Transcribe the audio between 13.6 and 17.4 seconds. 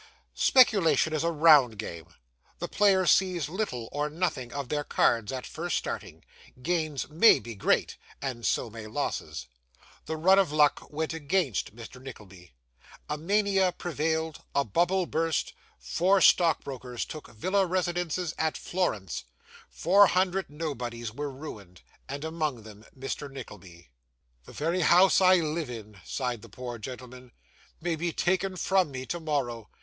prevailed, a bubble burst, four stock brokers took